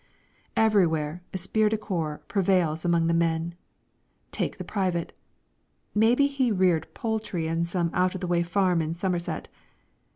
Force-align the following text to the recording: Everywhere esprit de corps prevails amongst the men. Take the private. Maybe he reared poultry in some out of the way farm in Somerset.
Everywhere 0.57 1.21
esprit 1.31 1.69
de 1.69 1.77
corps 1.77 2.21
prevails 2.27 2.83
amongst 2.83 3.07
the 3.07 3.13
men. 3.13 3.53
Take 4.31 4.57
the 4.57 4.63
private. 4.63 5.13
Maybe 5.93 6.25
he 6.25 6.51
reared 6.51 6.91
poultry 6.95 7.45
in 7.45 7.65
some 7.65 7.91
out 7.93 8.15
of 8.15 8.21
the 8.21 8.25
way 8.25 8.41
farm 8.41 8.81
in 8.81 8.95
Somerset. 8.95 9.47